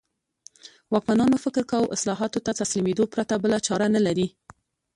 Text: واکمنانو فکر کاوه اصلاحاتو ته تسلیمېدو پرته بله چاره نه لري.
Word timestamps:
واکمنانو 0.93 1.37
فکر 1.45 1.63
کاوه 1.71 1.91
اصلاحاتو 1.95 2.39
ته 2.45 2.51
تسلیمېدو 2.61 3.03
پرته 3.13 3.33
بله 3.43 3.57
چاره 3.67 3.87
نه 3.95 4.01
لري. 4.05 4.27